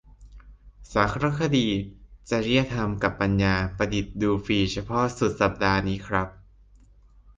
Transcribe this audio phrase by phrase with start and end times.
[0.91, 1.67] สารคดี
[2.29, 6.27] จริยศาสตร์กับปัญญาประดิษฐ์ ดูฟรีเฉพาะสุดสัปดาห์นี้ครับ